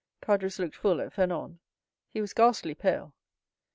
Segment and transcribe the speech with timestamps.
[0.19, 3.13] Caderousse looked full at Fernand—he was ghastly pale.